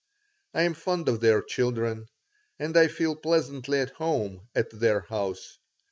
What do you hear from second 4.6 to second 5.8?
their house.